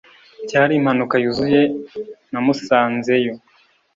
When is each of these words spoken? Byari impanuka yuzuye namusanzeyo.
Byari 0.45 0.73
impanuka 0.79 1.15
yuzuye 1.23 1.61
namusanzeyo. 2.31 3.33